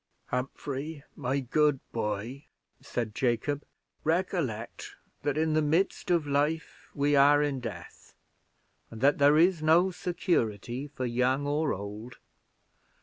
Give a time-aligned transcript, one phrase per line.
[0.29, 2.45] "Humphrey, my good boy,"
[2.81, 3.63] said Jacob,
[4.03, 8.15] "recollect, that in the midst of life we are in death;
[8.89, 12.15] and that there is no security for young or old.